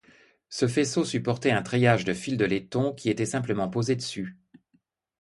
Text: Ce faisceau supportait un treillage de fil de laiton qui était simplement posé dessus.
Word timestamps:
Ce 0.49 0.67
faisceau 0.67 1.05
supportait 1.05 1.51
un 1.51 1.61
treillage 1.61 2.05
de 2.05 2.13
fil 2.15 2.35
de 2.35 2.45
laiton 2.45 2.91
qui 2.91 3.07
était 3.11 3.23
simplement 3.27 3.69
posé 3.69 3.95
dessus. 3.95 4.35